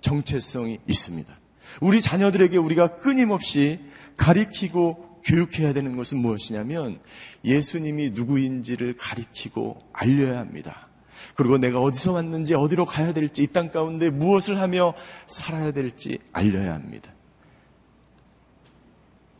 정체성이 0.00 0.78
있습니다. 0.86 1.32
우리 1.80 2.00
자녀들에게 2.00 2.56
우리가 2.56 2.96
끊임없이 2.98 3.80
가리키고 4.16 5.20
교육해야 5.24 5.72
되는 5.72 5.96
것은 5.96 6.18
무엇이냐면 6.18 7.00
예수님이 7.44 8.10
누구인지를 8.10 8.96
가리키고 8.98 9.78
알려야 9.92 10.38
합니다. 10.38 10.88
그리고 11.34 11.56
내가 11.56 11.80
어디서 11.80 12.12
왔는지 12.12 12.54
어디로 12.54 12.84
가야 12.84 13.14
될지 13.14 13.42
이 13.42 13.46
땅 13.46 13.70
가운데 13.70 14.10
무엇을 14.10 14.60
하며 14.60 14.94
살아야 15.26 15.72
될지 15.72 16.18
알려야 16.32 16.74
합니다. 16.74 17.13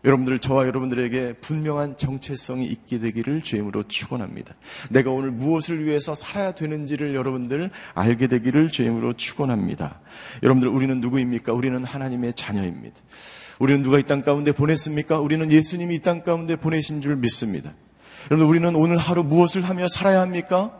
여러분들 0.05 0.39
저와 0.39 0.67
여러분들에게 0.67 1.35
분명한 1.35 1.97
정체성이 1.97 2.67
있게 2.67 2.99
되기를 2.99 3.43
주임으로 3.43 3.85
축원합니다. 3.85 4.55
내가 4.91 5.11
오늘 5.11 5.31
무엇을 5.31 5.87
위해서 5.87 6.15
살아야 6.15 6.53
되는지를 6.53 7.15
여러분들 7.15 7.71
알게 7.95 8.27
되기를 8.27 8.71
주임으로 8.71 9.15
축원합니다. 9.15 10.01
여러분들 10.43 10.69
우리는 10.69 11.01
누구입니까? 11.01 11.53
우리는 11.55 11.83
하나님의 11.85 12.35
자녀입니다. 12.35 12.97
우리는 13.59 13.83
누가 13.83 13.99
이 13.99 14.03
땅 14.03 14.23
가운데 14.23 14.53
보냈습니까? 14.53 15.21
우리는 15.21 15.51
예수님이 15.51 15.95
이 15.97 16.03
땅 16.03 16.23
가운데 16.23 16.57
보내신 16.57 17.01
줄 17.01 17.17
믿습니다. 17.17 17.73
여러분 18.31 18.47
우리는 18.49 18.75
오늘 18.77 18.99
하루 18.99 19.23
무엇을 19.25 19.63
하며 19.63 19.87
살아야 19.89 20.21
합니까? 20.21 20.73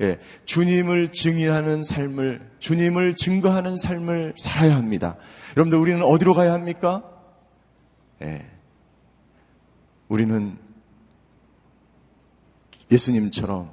예, 0.00 0.18
주님을 0.44 1.08
증인하는 1.12 1.82
삶을 1.82 2.40
주님을 2.58 3.14
증거하는 3.16 3.78
삶을 3.78 4.34
살아야 4.36 4.76
합니다. 4.76 5.16
여러분들 5.56 5.78
우리는 5.78 6.02
어디로 6.02 6.34
가야 6.34 6.52
합니까? 6.52 7.02
예. 8.22 8.46
우리는 10.08 10.58
예수님처럼 12.90 13.70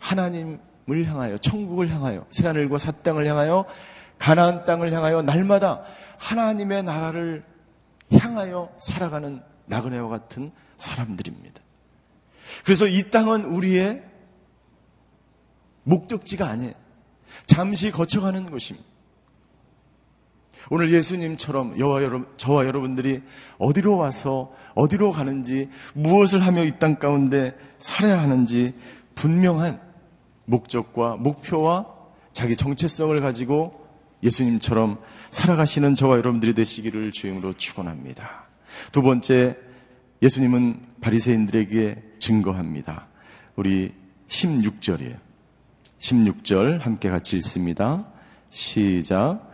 하나님을 0.00 0.58
향하여 1.06 1.38
천국을 1.38 1.88
향하여 1.88 2.26
새하늘과 2.30 2.78
새 2.78 2.92
땅을 3.02 3.26
향하여 3.26 3.64
가나안 4.18 4.64
땅을 4.64 4.92
향하여 4.92 5.22
날마다 5.22 5.84
하나님의 6.18 6.82
나라를 6.82 7.44
향하여 8.12 8.74
살아가는 8.78 9.42
나그네와 9.66 10.08
같은 10.08 10.50
사람들입니다. 10.78 11.60
그래서 12.64 12.86
이 12.86 13.10
땅은 13.10 13.44
우리의 13.44 14.02
목적지가 15.84 16.46
아니에요. 16.46 16.72
잠시 17.46 17.90
거쳐가는 17.90 18.50
것입니다. 18.50 18.89
오늘 20.68 20.92
예수님처럼 20.92 21.78
여와 21.78 22.02
여러, 22.02 22.22
저와 22.36 22.66
여러분들이 22.66 23.22
어디로 23.58 23.96
와서 23.96 24.52
어디로 24.74 25.12
가는지 25.12 25.68
무엇을 25.94 26.40
하며 26.44 26.64
이 26.64 26.72
땅 26.78 26.96
가운데 26.96 27.56
살아야 27.78 28.20
하는지 28.20 28.74
분명한 29.14 29.80
목적과 30.44 31.16
목표와 31.16 31.86
자기 32.32 32.56
정체성을 32.56 33.18
가지고 33.20 33.86
예수님처럼 34.22 34.98
살아가시는 35.30 35.94
저와 35.94 36.18
여러분들이 36.18 36.54
되시기를 36.54 37.12
주임으로 37.12 37.54
축원합니다. 37.54 38.48
두 38.92 39.02
번째 39.02 39.56
예수님은 40.22 40.80
바리새인들에게 41.00 42.02
증거합니다. 42.18 43.06
우리 43.56 43.92
16절이에요. 44.28 45.16
16절 46.00 46.80
함께 46.80 47.08
같이 47.10 47.36
읽습니다. 47.38 48.06
시작. 48.50 49.49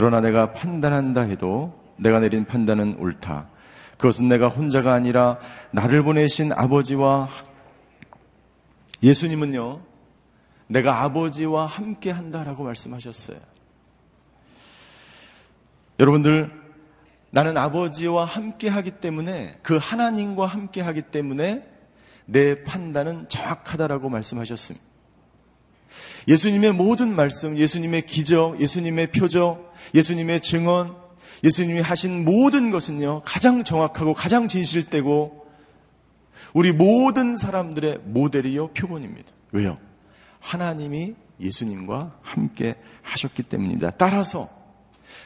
그러나 0.00 0.22
내가 0.22 0.54
판단한다 0.54 1.20
해도 1.20 1.78
내가 1.98 2.20
내린 2.20 2.46
판단은 2.46 2.96
옳다. 3.00 3.50
그것은 3.98 4.28
내가 4.30 4.48
혼자가 4.48 4.94
아니라 4.94 5.38
나를 5.72 6.02
보내신 6.02 6.54
아버지와 6.54 7.28
예수님은요, 9.02 9.82
내가 10.68 11.02
아버지와 11.02 11.66
함께 11.66 12.10
한다라고 12.10 12.64
말씀하셨어요. 12.64 13.36
여러분들, 15.98 16.50
나는 17.28 17.58
아버지와 17.58 18.24
함께 18.24 18.70
하기 18.70 18.92
때문에 18.92 19.58
그 19.60 19.76
하나님과 19.76 20.46
함께 20.46 20.80
하기 20.80 21.02
때문에 21.02 21.68
내 22.24 22.64
판단은 22.64 23.28
정확하다라고 23.28 24.08
말씀하셨습니다. 24.08 24.89
예수님의 26.28 26.72
모든 26.72 27.14
말씀, 27.14 27.56
예수님의 27.56 28.06
기적, 28.06 28.60
예수님의 28.60 29.12
표적, 29.12 29.72
예수님의 29.94 30.40
증언, 30.40 30.96
예수님이 31.42 31.80
하신 31.80 32.24
모든 32.24 32.70
것은요, 32.70 33.22
가장 33.24 33.64
정확하고 33.64 34.14
가장 34.14 34.46
진실되고 34.46 35.46
우리 36.52 36.72
모든 36.72 37.36
사람들의 37.36 38.00
모델이요, 38.04 38.68
표본입니다. 38.68 39.30
왜요? 39.52 39.78
하나님이 40.40 41.14
예수님과 41.40 42.18
함께 42.22 42.74
하셨기 43.02 43.42
때문입니다. 43.44 43.90
따라서 43.90 44.48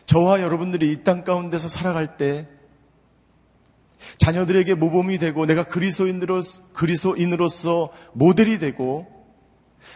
저와 0.07 0.41
여러분들이 0.41 0.93
이 0.93 1.03
땅 1.03 1.25
가운데서 1.25 1.69
살아갈 1.69 2.17
때 2.17 2.47
자녀들에게 4.19 4.75
모범이 4.75 5.19
되고 5.19 5.47
내가 5.47 5.65
그리스도인으로서, 5.65 6.63
그리스도인으로서 6.73 7.91
모델이 8.13 8.59
되고 8.59 9.14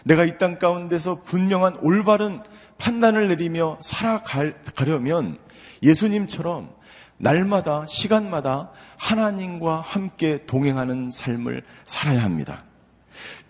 내가 0.05 0.24
이 0.24 0.38
땅 0.38 0.59
가운데서 0.59 1.22
분명한 1.24 1.79
올바른 1.83 2.42
판단을 2.79 3.29
내리며 3.29 3.79
살아가려면 3.81 5.38
예수님처럼 5.83 6.70
날마다 7.18 7.87
시간마다 7.88 8.70
하나님과 8.96 9.81
함께 9.81 10.44
동행하는 10.46 11.11
삶을 11.11 11.62
살아야 11.85 12.22
합니다. 12.22 12.64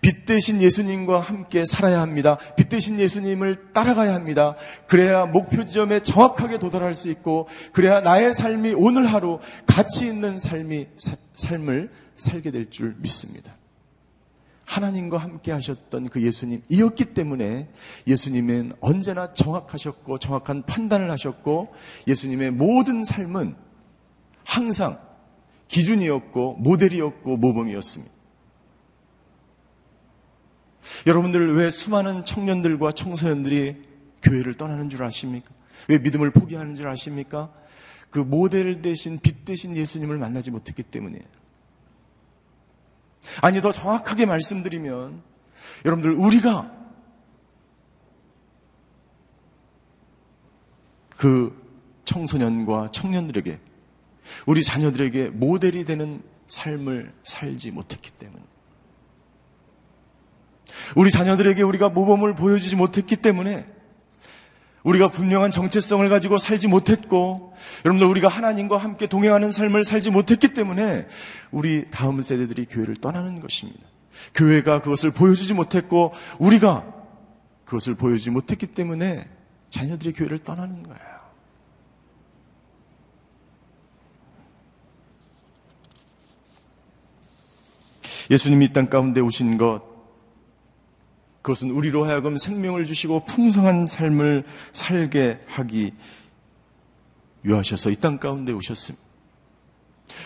빛 0.01 0.25
대신 0.25 0.61
예수님과 0.61 1.19
함께 1.19 1.65
살아야 1.65 2.01
합니다. 2.01 2.39
빛 2.57 2.69
대신 2.69 2.99
예수님을 2.99 3.71
따라가야 3.73 4.15
합니다. 4.15 4.55
그래야 4.87 5.25
목표 5.25 5.63
지점에 5.63 5.99
정확하게 5.99 6.57
도달할 6.57 6.95
수 6.95 7.09
있고, 7.11 7.47
그래야 7.71 8.01
나의 8.01 8.33
삶이 8.33 8.73
오늘 8.75 9.05
하루 9.05 9.39
가치 9.67 10.07
있는 10.07 10.39
삶이, 10.39 10.87
삶을 11.35 11.91
살게 12.15 12.49
될 12.49 12.69
줄 12.71 12.95
믿습니다. 12.97 13.58
하나님과 14.69 15.17
함께 15.17 15.51
하셨던 15.51 16.09
그 16.09 16.21
예수님이었기 16.21 17.13
때문에 17.15 17.67
예수님은 18.05 18.73
언제나 18.79 19.33
정확하셨고 19.33 20.19
정확한 20.19 20.63
판단을 20.63 21.09
하셨고 21.09 21.73
예수님의 22.07 22.51
모든 22.51 23.03
삶은 23.03 23.55
항상 24.43 24.99
기준이었고 25.69 26.57
모델이었고 26.59 27.37
모범이었습니다. 27.37 28.13
여러분들 31.07 31.55
왜 31.55 31.71
수많은 31.71 32.23
청년들과 32.23 32.91
청소년들이 32.91 33.75
교회를 34.21 34.53
떠나는 34.53 34.89
줄 34.89 35.03
아십니까? 35.03 35.49
왜 35.87 35.97
믿음을 35.97 36.29
포기하는 36.29 36.75
줄 36.75 36.87
아십니까? 36.87 37.51
그 38.11 38.19
모델 38.19 38.83
대신 38.83 39.19
빛 39.19 39.45
대신 39.45 39.75
예수님을 39.75 40.19
만나지 40.19 40.51
못했기 40.51 40.83
때문이에요. 40.83 41.39
아니, 43.41 43.61
더 43.61 43.71
정확하게 43.71 44.25
말씀드리면, 44.25 45.21
여러분들, 45.85 46.11
우리가 46.13 46.71
그 51.09 51.55
청소년과 52.05 52.89
청년들에게, 52.91 53.59
우리 54.45 54.63
자녀들에게 54.63 55.29
모델이 55.29 55.85
되는 55.85 56.23
삶을 56.47 57.13
살지 57.23 57.71
못했기 57.71 58.11
때문에, 58.11 58.43
우리 60.95 61.11
자녀들에게 61.11 61.61
우리가 61.61 61.89
모범을 61.89 62.35
보여주지 62.35 62.75
못했기 62.75 63.17
때문에, 63.17 63.78
우리가 64.89 65.09
분명한 65.09 65.51
정체성을 65.51 66.07
가지고 66.09 66.39
살지 66.39 66.67
못했고, 66.67 67.53
여러분들 67.85 68.07
우리가 68.07 68.27
하나님과 68.27 68.77
함께 68.77 69.07
동행하는 69.07 69.51
삶을 69.51 69.83
살지 69.83 70.09
못했기 70.09 70.53
때문에 70.53 71.07
우리 71.51 71.89
다음 71.91 72.21
세대들이 72.21 72.65
교회를 72.65 72.95
떠나는 72.95 73.39
것입니다. 73.39 73.81
교회가 74.33 74.81
그것을 74.81 75.11
보여주지 75.11 75.53
못했고, 75.53 76.13
우리가 76.39 76.85
그것을 77.65 77.93
보여주지 77.95 78.31
못했기 78.31 78.67
때문에 78.67 79.27
자녀들이 79.69 80.13
교회를 80.13 80.39
떠나는 80.39 80.81
거예요. 80.81 81.19
예수님이 88.31 88.65
이 88.65 88.73
땅 88.73 88.89
가운데 88.89 89.21
오신 89.21 89.57
것, 89.57 89.81
그것은 91.41 91.71
우리로 91.71 92.05
하여금 92.05 92.37
생명을 92.37 92.85
주시고 92.85 93.25
풍성한 93.25 93.85
삶을 93.85 94.43
살게 94.71 95.39
하기 95.47 95.93
위하셔서 97.43 97.89
이 97.91 97.95
땅 97.95 98.17
가운데 98.19 98.51
오셨습니다. 98.51 99.05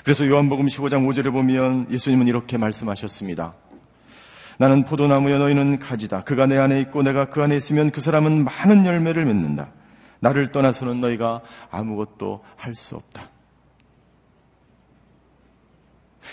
그래서 0.04 0.28
요한복음 0.28 0.66
15장 0.68 1.06
5절에 1.08 1.32
보면 1.32 1.88
예수님은 1.92 2.28
이렇게 2.28 2.58
말씀하셨습니다. 2.58 3.54
나는 4.58 4.86
포도나무여 4.86 5.38
너희는 5.40 5.80
가지다. 5.80 6.24
그가 6.24 6.46
내 6.48 6.58
안에 6.58 6.80
있고 6.82 7.04
내가 7.04 7.26
그 7.30 7.42
안에 7.44 7.56
있으면 7.56 7.92
그 7.92 8.02
사람은 8.02 8.44
많은 8.44 8.86
열매를 8.86 9.26
맺는다. 9.26 9.72
나를 10.20 10.52
떠나서는 10.52 11.02
너희가 11.02 11.42
아무것도 11.70 12.44
할 12.56 12.76
수 12.76 12.96
없다. 12.96 13.30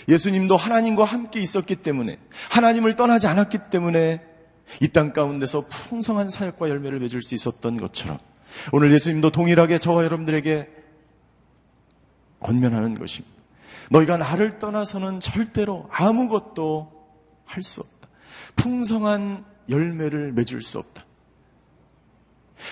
예수님도 0.07 0.55
하나님과 0.55 1.03
함께 1.03 1.41
있었기 1.41 1.75
때문에 1.77 2.17
하나님을 2.49 2.95
떠나지 2.95 3.27
않았기 3.27 3.69
때문에 3.69 4.21
이 4.79 4.87
땅 4.89 5.13
가운데서 5.13 5.65
풍성한 5.69 6.29
사역과 6.29 6.69
열매를 6.69 6.99
맺을 6.99 7.21
수 7.21 7.35
있었던 7.35 7.79
것처럼 7.79 8.17
오늘 8.71 8.91
예수님도 8.93 9.31
동일하게 9.31 9.79
저와 9.79 10.03
여러분들에게 10.05 10.67
권면하는 12.39 12.97
것입니다. 12.97 13.35
너희가 13.89 14.17
나를 14.17 14.59
떠나서는 14.59 15.19
절대로 15.19 15.87
아무것도 15.91 17.01
할 17.45 17.63
수 17.63 17.81
없다. 17.81 18.07
풍성한 18.55 19.43
열매를 19.69 20.31
맺을 20.31 20.61
수 20.61 20.79
없다. 20.79 21.05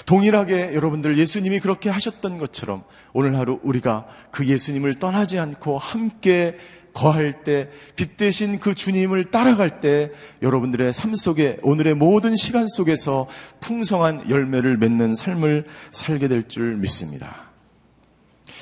동일하게 0.06 0.74
여러분들 0.76 1.18
예수님이 1.18 1.60
그렇게 1.60 1.90
하셨던 1.90 2.38
것처럼 2.38 2.84
오늘 3.12 3.38
하루 3.38 3.60
우리가 3.64 4.08
그 4.32 4.46
예수님을 4.46 5.00
떠나지 5.00 5.40
않고 5.40 5.78
함께 5.78 6.58
거할 6.94 7.44
때, 7.44 7.70
빛 7.96 8.18
대신 8.18 8.60
그 8.60 8.76
주님을 8.76 9.32
따라갈 9.32 9.80
때 9.80 10.12
여러분들의 10.42 10.92
삶 10.94 11.16
속에 11.16 11.60
오늘의 11.62 11.96
모든 11.96 12.36
시간 12.36 12.68
속에서 12.68 13.28
풍성한 13.62 14.30
열매를 14.30 14.78
맺는 14.78 15.16
삶을 15.16 15.66
살게 15.92 16.28
될 16.28 16.48
줄 16.48 16.76
믿습니다. 16.78 17.50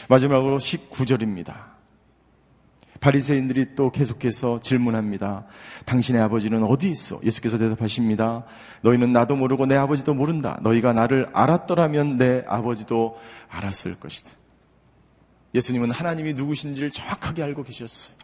마지막으로 0.10 0.60
19절입니다. 0.60 1.78
바리새인들이 3.00 3.76
또 3.76 3.92
계속해서 3.92 4.62
질문합니다. 4.62 5.46
당신의 5.86 6.22
아버지는 6.22 6.64
어디 6.64 6.90
있어? 6.90 7.20
예수께서 7.24 7.58
대답하십니다. 7.58 8.44
너희는 8.82 9.14
나도 9.14 9.36
모르고 9.36 9.68
내 9.68 9.76
아버지도 9.76 10.14
모른다. 10.14 10.60
너희가 10.64 10.94
나를 10.94 11.30
알았더라면 11.34 12.18
내 12.18 12.44
아버지도 12.48 13.18
알았을 13.50 14.00
것이다. 14.00 14.32
예수님은 15.58 15.92
하나님이 15.92 16.34
누구신지를 16.36 16.92
정확하게 16.92 17.44
알고 17.44 17.64
계셨어요. 17.64 18.16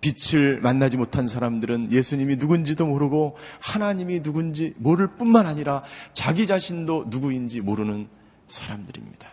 빛을 0.00 0.60
만나지 0.60 0.96
못한 0.96 1.26
사람들은 1.26 1.90
예수님이 1.90 2.36
누군지도 2.36 2.86
모르고 2.86 3.36
하나님이 3.60 4.22
누군지 4.22 4.74
모를 4.76 5.08
뿐만 5.16 5.46
아니라 5.46 5.82
자기 6.12 6.46
자신도 6.46 7.06
누구인지 7.08 7.60
모르는 7.60 8.08
사람들입니다. 8.46 9.30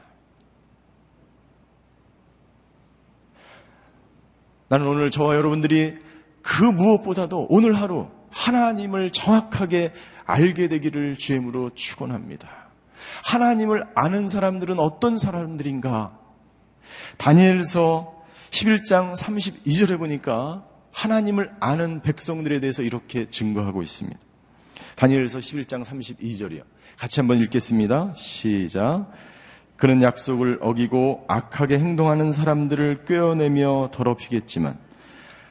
나는 4.69 4.87
오늘 4.87 5.11
저와 5.11 5.35
여러분들이 5.35 5.97
그 6.41 6.63
무엇보다도 6.63 7.47
오늘 7.49 7.73
하루 7.75 8.09
하나님을 8.31 9.11
정확하게 9.11 9.93
알게 10.25 10.69
되기를 10.69 11.17
주임으로 11.17 11.71
축원합니다. 11.75 12.62
하나님을 13.25 13.85
아는 13.95 14.29
사람들은 14.29 14.79
어떤 14.79 15.17
사람들인가? 15.17 16.17
다니엘서 17.17 18.23
11장 18.49 19.15
32절에 19.17 19.97
보니까 19.97 20.63
하나님을 20.91 21.51
아는 21.59 22.01
백성들에 22.01 22.59
대해서 22.59 22.83
이렇게 22.83 23.29
증거하고 23.29 23.81
있습니다. 23.81 24.19
다니엘서 24.95 25.39
11장 25.39 25.83
32절이요. 25.83 26.63
같이 26.97 27.19
한번 27.19 27.39
읽겠습니다. 27.39 28.13
시작. 28.15 29.11
그는 29.75 30.01
약속을 30.01 30.59
어기고 30.61 31.25
악하게 31.27 31.79
행동하는 31.79 32.31
사람들을 32.31 33.05
꿰어내며 33.05 33.89
더럽히겠지만 33.91 34.77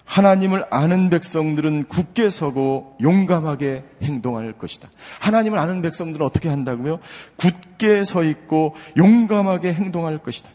하나님을 0.04 0.66
아는 0.70 1.10
백성들은 1.10 1.88
굳게 1.88 2.30
서고 2.30 2.96
용감하게 3.00 3.84
행동할 4.02 4.52
것이다. 4.52 4.88
하나님을 5.20 5.58
아는 5.58 5.80
백성들은 5.82 6.24
어떻게 6.26 6.48
한다고요? 6.48 6.98
굳게 7.36 8.04
서 8.04 8.24
있고 8.24 8.74
용감하게 8.96 9.72
행동할 9.72 10.18
것이다. 10.18 10.50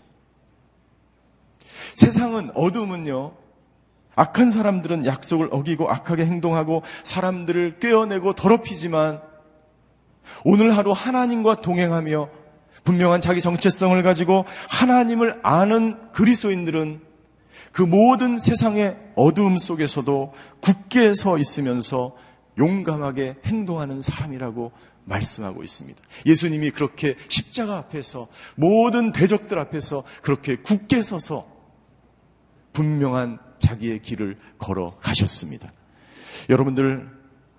세상은 1.95 2.51
어둠은요. 2.53 3.33
악한 4.15 4.51
사람들은 4.51 5.05
약속을 5.05 5.49
어기고 5.51 5.89
악하게 5.89 6.25
행동하고 6.25 6.83
사람들을 7.03 7.79
꿰어내고 7.79 8.33
더럽히지만 8.33 9.21
오늘 10.43 10.75
하루 10.75 10.91
하나님과 10.91 11.61
동행하며 11.61 12.29
분명한 12.83 13.21
자기 13.21 13.41
정체성을 13.41 14.01
가지고 14.03 14.45
하나님을 14.69 15.39
아는 15.43 16.11
그리스도인들은 16.13 17.06
그 17.77 17.83
모든 17.83 18.39
세상의 18.39 18.97
어두움 19.13 19.59
속에서도 19.59 20.33
굳게 20.61 21.13
서 21.13 21.37
있으면서 21.37 22.17
용감하게 22.57 23.35
행동하는 23.45 24.01
사람이라고 24.01 24.71
말씀하고 25.03 25.63
있습니다. 25.63 26.01
예수님이 26.25 26.71
그렇게 26.71 27.15
십자가 27.29 27.77
앞에서 27.77 28.29
모든 28.55 29.11
대적들 29.11 29.59
앞에서 29.59 30.03
그렇게 30.23 30.55
굳게 30.55 31.03
서서 31.03 31.45
분명한 32.73 33.37
자기의 33.59 34.01
길을 34.01 34.39
걸어 34.57 34.97
가셨습니다. 34.99 35.71
여러분들 36.49 37.07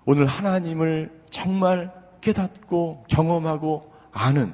오늘 0.03 0.25
하나님을 0.25 1.17
정말 1.29 1.93
깨닫고 2.19 3.05
경험하고 3.07 3.93
아는 4.11 4.53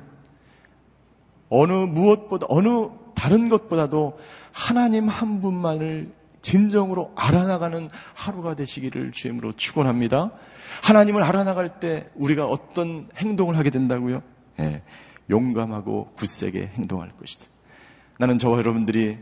어느 1.50 1.72
무엇보다, 1.72 2.46
어느 2.50 2.90
다른 3.16 3.50
것보다도 3.50 4.20
하나님 4.56 5.10
한 5.10 5.42
분만을 5.42 6.14
진정으로 6.42 7.12
알아나가는 7.16 7.90
하루가 8.14 8.56
되시기를 8.56 9.12
주임으로 9.12 9.52
축원합니다. 9.52 10.32
하나님을 10.82 11.24
알아나갈 11.24 11.80
때 11.82 12.10
우리가 12.16 12.46
어떤 12.46 13.10
행동을 13.18 13.58
하게 13.58 13.70
된다고요? 13.70 14.24
예, 14.62 14.82
용감하고 15.30 16.14
굳세게 16.16 16.72
행동할 16.76 17.12
것이다. 17.18 17.46
나는 18.18 18.38
저와 18.38 18.58
여러분들이 18.60 19.18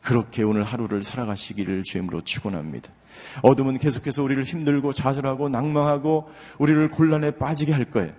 그렇게 0.00 0.44
오늘 0.44 0.62
하루를 0.62 1.02
살아가시기를 1.02 1.82
주임으로 1.82 2.20
축원합니다. 2.20 2.92
어둠은 3.42 3.78
계속해서 3.78 4.22
우리를 4.22 4.44
힘들고 4.44 4.92
좌절하고 4.92 5.48
낭망하고 5.48 6.30
우리를 6.58 6.88
곤란에 6.90 7.32
빠지게 7.32 7.72
할 7.72 7.84
거예요. 7.84 8.12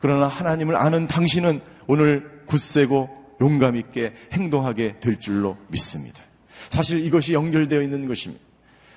그러나 0.00 0.28
하나님을 0.28 0.76
아는 0.76 1.06
당신은 1.06 1.62
오늘 1.86 2.42
굳세고 2.46 3.23
용감 3.40 3.76
있게 3.76 4.12
행동하게 4.32 5.00
될 5.00 5.18
줄로 5.18 5.56
믿습니다. 5.68 6.22
사실 6.68 7.04
이것이 7.04 7.34
연결되어 7.34 7.82
있는 7.82 8.06
것입니다. 8.08 8.42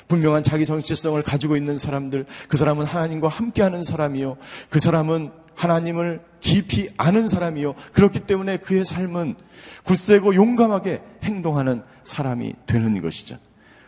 분명한 0.08 0.44
자기 0.44 0.66
정체성을 0.66 1.22
가지고 1.22 1.58
있는 1.58 1.78
사람들, 1.78 2.26
그 2.48 2.58
사람은 2.58 2.86
하나님과 2.86 3.28
함께하는 3.28 3.84
사람이요. 3.84 4.38
그 4.70 4.80
사람은 4.80 5.32
하나님을 5.54 6.22
깊이 6.40 6.90
아는 6.98 7.28
사람이요. 7.28 7.74
그렇기 7.92 8.22
때문에 8.22 8.58
그의 8.58 8.86
삶은 8.86 9.36
굳세고 9.84 10.36
용감하게 10.36 11.02
행동하는 11.24 11.84
사람이 12.04 12.54
되는 12.68 13.02
것이죠. 13.02 13.38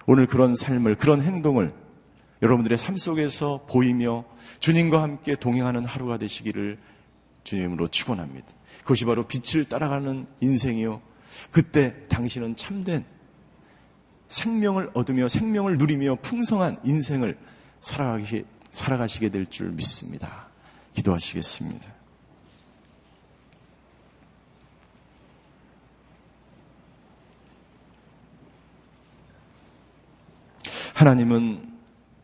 오늘 0.07 0.25
그런 0.25 0.55
삶을, 0.55 0.95
그런 0.95 1.21
행동을 1.21 1.73
여러분들의 2.41 2.77
삶 2.77 2.97
속에서 2.97 3.65
보이며 3.69 4.23
주님과 4.59 5.01
함께 5.01 5.35
동행하는 5.35 5.85
하루가 5.85 6.17
되시기를 6.17 6.79
주님으로 7.43 7.87
축원합니다. 7.87 8.47
그것이 8.89 9.05
바로 9.05 9.27
빛을 9.27 9.65
따라가는 9.65 10.25
인생이요. 10.39 10.99
그때 11.51 12.07
당신은 12.07 12.55
참된 12.55 13.05
생명을 14.29 14.89
얻으며 14.95 15.27
생명을 15.27 15.77
누리며 15.77 16.15
풍성한 16.23 16.79
인생을 16.83 17.37
살아가시, 17.81 18.45
살아가시게 18.71 19.29
될 19.29 19.45
줄 19.45 19.69
믿습니다. 19.69 20.47
기도하시겠습니다. 20.95 21.85
하나님은 30.95 31.77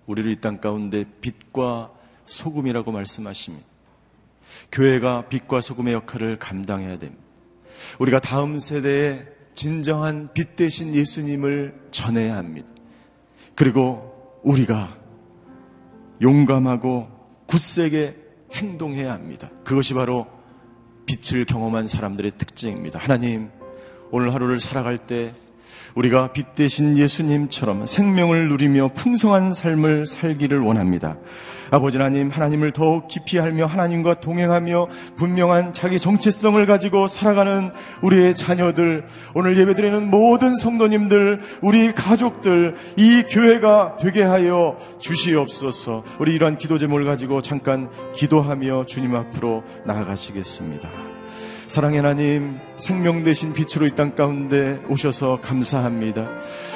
우리를 0.07 0.31
이 0.31 0.41
땅 0.41 0.59
가운데 0.59 1.05
빛과 1.21 1.91
소금이라고 2.25 2.91
말씀하십니다. 2.91 3.74
교회가 4.71 5.27
빛과 5.29 5.61
소금의 5.61 5.93
역할을 5.93 6.39
감당해야 6.39 6.99
됩니다. 6.99 7.23
우리가 7.99 8.19
다음 8.19 8.59
세대에 8.59 9.25
진정한 9.53 10.29
빛 10.33 10.55
대신 10.55 10.93
예수님을 10.93 11.87
전해야 11.91 12.35
합니다. 12.35 12.67
그리고 13.55 14.39
우리가 14.43 14.97
용감하고 16.21 17.07
굳세게 17.47 18.15
행동해야 18.53 19.11
합니다. 19.11 19.49
그것이 19.63 19.93
바로 19.93 20.27
빛을 21.05 21.45
경험한 21.45 21.87
사람들의 21.87 22.31
특징입니다. 22.37 22.99
하나님, 22.99 23.49
오늘 24.11 24.33
하루를 24.33 24.59
살아갈 24.59 24.97
때 24.97 25.31
우리가 25.95 26.33
빛 26.33 26.55
대신 26.55 26.97
예수님처럼 26.97 27.85
생명을 27.85 28.49
누리며 28.49 28.91
풍성한 28.95 29.53
삶을 29.53 30.05
살기를 30.05 30.59
원합니다. 30.59 31.15
아버지 31.71 31.97
하나님, 31.97 32.29
하나님을 32.29 32.73
더욱 32.73 33.07
깊이 33.07 33.39
알며 33.39 33.65
하나님과 33.65 34.19
동행하며 34.19 34.87
분명한 35.15 35.73
자기 35.73 35.97
정체성을 35.97 36.63
가지고 36.65 37.07
살아가는 37.07 37.71
우리의 38.01 38.35
자녀들, 38.35 39.05
오늘 39.33 39.57
예배드리는 39.57 40.09
모든 40.09 40.57
성도님들, 40.57 41.41
우리 41.61 41.93
가족들, 41.93 42.75
이 42.97 43.23
교회가 43.29 43.97
되게 44.01 44.21
하여 44.23 44.77
주시옵소서. 44.99 46.03
우리 46.19 46.33
이러한 46.33 46.57
기도 46.57 46.77
제목을 46.77 47.05
가지고 47.05 47.41
잠깐 47.41 47.89
기도하며 48.13 48.85
주님 48.85 49.15
앞으로 49.15 49.63
나아가시겠습니다. 49.85 50.89
사랑의 51.67 51.97
하나님, 51.97 52.59
생명 52.77 53.23
되신 53.23 53.53
빛으로 53.53 53.87
이 53.87 53.95
땅 53.95 54.13
가운데 54.15 54.81
오셔서 54.89 55.39
감사합니다. 55.41 56.27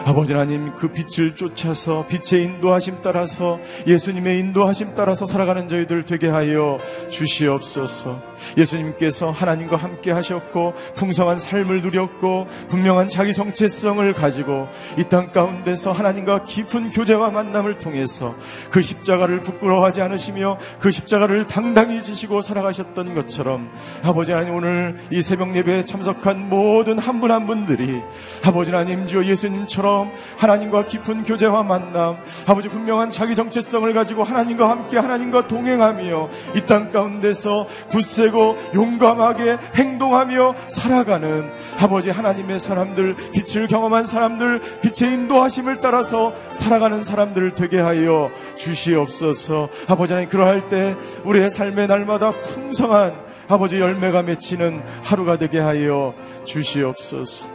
아버지 0.05 0.31
하나님 0.33 0.73
그 0.75 0.87
빛을 0.91 1.35
쫓아서 1.35 2.07
빛의 2.07 2.45
인도하심 2.45 2.97
따라서 3.03 3.59
예수님의 3.85 4.39
인도하심 4.39 4.95
따라서 4.95 5.25
살아가는 5.25 5.67
저희들 5.67 6.05
되게 6.05 6.29
하여 6.29 6.79
주시옵소서. 7.09 8.21
예수님께서 8.57 9.31
하나님과 9.31 9.75
함께 9.75 10.11
하셨고 10.11 10.73
풍성한 10.95 11.39
삶을 11.39 11.81
누렸고 11.81 12.47
분명한 12.69 13.09
자기 13.09 13.33
정체성을 13.33 14.13
가지고 14.13 14.67
이 14.97 15.03
땅 15.09 15.31
가운데서 15.31 15.91
하나님과 15.91 16.43
깊은 16.43 16.91
교제와 16.91 17.31
만남을 17.31 17.79
통해서 17.79 18.35
그 18.69 18.79
십자가를 18.81 19.41
부끄러워하지 19.41 20.01
않으시며 20.01 20.59
그 20.79 20.91
십자가를 20.91 21.47
당당히 21.47 22.03
지시고 22.03 22.41
살아가셨던 22.41 23.15
것처럼 23.15 23.71
아버지 24.03 24.31
하나님 24.31 24.53
오늘 24.55 24.97
이 25.11 25.21
새벽 25.23 25.55
예배에 25.55 25.85
참석한 25.89 26.49
모든 26.49 26.97
한 26.99 27.19
분 27.19 27.31
한 27.31 27.45
분들이 27.47 28.01
아버지 28.45 28.71
하나님 28.71 29.05
주여 29.05 29.25
예수님처럼 29.25 30.11
하나님과 30.37 30.85
깊은 30.85 31.23
교제와 31.25 31.63
만남 31.63 32.17
아버지 32.45 32.69
분명한 32.69 33.09
자기 33.09 33.35
정체성을 33.35 33.91
가지고 33.93 34.23
하나님과 34.23 34.69
함께 34.69 34.97
하나님과 34.97 35.47
동행하며 35.47 36.29
이 36.55 36.61
땅 36.67 36.91
가운데서 36.91 37.67
굳세고 37.89 38.57
용감하게 38.75 39.57
행동하며 39.75 40.55
살아가는 40.69 41.49
아버지 41.79 42.09
하나님의 42.11 42.59
사람들 42.59 43.15
빛을 43.33 43.67
경험한 43.67 44.05
사람들 44.05 44.61
빛의 44.81 45.13
인도하심을 45.13 45.81
따라서 45.81 46.33
살아가는 46.53 47.03
사람들 47.03 47.55
되게 47.55 47.79
하여 47.79 48.29
주시옵소서. 48.55 49.69
아버지 49.87 50.13
하나님 50.13 50.29
그러할 50.29 50.69
때 50.69 50.95
우리의 51.23 51.49
삶의 51.49 51.87
날마다 51.87 52.31
풍성한 52.31 53.28
아버지 53.49 53.79
열매가 53.79 54.21
맺히는 54.21 54.79
하루가 55.03 55.39
되게 55.39 55.57
하여 55.57 56.13
주시옵소서. 56.45 57.49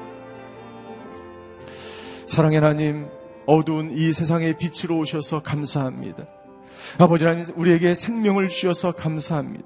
사랑의 2.26 2.60
하나님, 2.60 3.06
어두운 3.46 3.92
이 3.96 4.12
세상의 4.12 4.58
빛으로 4.58 4.98
오셔서 4.98 5.44
감사합니다. 5.44 6.24
아버지 6.98 7.24
하나님, 7.24 7.46
우리에게 7.54 7.94
생명을 7.94 8.48
주셔서 8.48 8.90
감사합니다. 8.90 9.64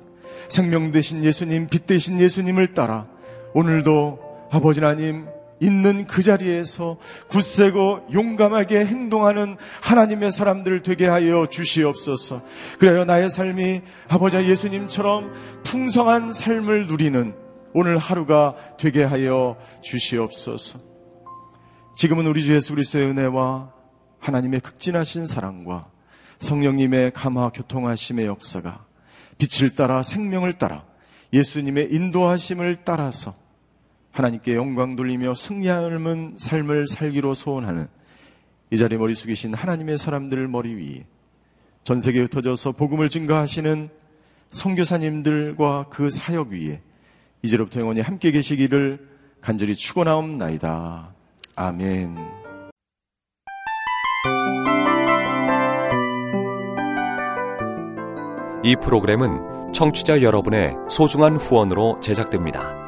생명 0.50 0.92
되신 0.92 1.24
예수님, 1.24 1.66
빛 1.68 1.86
되신 1.86 2.20
예수님을 2.20 2.74
따라 2.74 3.06
오늘도 3.54 4.18
아버지 4.50 4.80
하나님, 4.80 5.24
있는 5.60 6.06
그 6.06 6.22
자리에서 6.22 6.98
굳세고 7.28 8.08
용감하게 8.12 8.86
행동하는 8.86 9.56
하나님의 9.82 10.32
사람들 10.32 10.82
되게 10.82 11.06
하여 11.06 11.46
주시옵소서. 11.46 12.42
그래요 12.78 13.04
나의 13.04 13.30
삶이 13.30 13.82
아버지 14.08 14.36
예수님처럼 14.36 15.32
풍성한 15.64 16.32
삶을 16.32 16.86
누리는 16.86 17.34
오늘 17.74 17.98
하루가 17.98 18.56
되게 18.78 19.04
하여 19.04 19.56
주시옵소서. 19.82 20.78
지금은 21.96 22.26
우리 22.26 22.42
주 22.42 22.54
예수 22.54 22.74
그리스도의 22.74 23.08
은혜와 23.08 23.72
하나님의 24.20 24.60
극진하신 24.60 25.26
사랑과 25.26 25.88
성령님의 26.40 27.12
감화 27.12 27.50
교통하심의 27.50 28.26
역사가 28.26 28.86
빛을 29.38 29.74
따라 29.74 30.02
생명을 30.02 30.58
따라 30.58 30.84
예수님의 31.32 31.92
인도하심을 31.92 32.78
따라서 32.84 33.34
하나님께 34.12 34.54
영광 34.54 34.96
돌리며 34.96 35.34
승리하는 35.34 36.36
삶을 36.38 36.88
살기로 36.88 37.34
소원하는 37.34 37.86
이 38.70 38.76
자리 38.76 38.96
머리 38.96 39.14
숙이신 39.14 39.54
하나님의 39.54 39.98
사람들 39.98 40.48
머리 40.48 40.74
위에 40.74 41.06
전 41.84 42.00
세계에 42.00 42.22
흩어져서 42.22 42.72
복음을 42.72 43.08
증거하시는 43.08 43.88
성교사님들과 44.50 45.86
그 45.90 46.10
사역 46.10 46.48
위에 46.48 46.80
이제로부터 47.42 47.80
영원히 47.80 48.00
함께 48.00 48.30
계시기를 48.30 49.08
간절히 49.40 49.74
축원하옵나이다. 49.74 51.14
아멘. 51.54 52.16
이 58.64 58.76
프로그램은 58.76 59.72
청취자 59.72 60.22
여러분의 60.22 60.74
소중한 60.88 61.36
후원으로 61.36 62.00
제작됩니다. 62.00 62.87